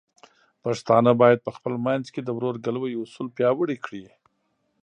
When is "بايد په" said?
1.21-1.51